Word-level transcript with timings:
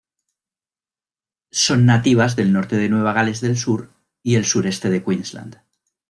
Son 1.51 1.85
nativas 1.85 2.35
del 2.35 2.51
norte 2.51 2.75
de 2.75 2.89
Nueva 2.89 3.13
Gales 3.13 3.39
del 3.39 3.55
Sur 3.55 3.91
y 4.23 4.33
el 4.33 4.45
sureste 4.45 4.89
de 4.89 5.03
Queensland. 5.03 5.61